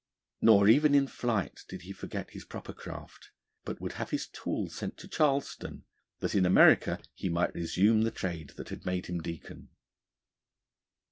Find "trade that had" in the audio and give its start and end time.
8.09-8.83